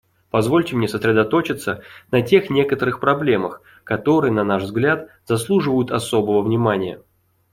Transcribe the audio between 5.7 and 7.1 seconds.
особого внимания.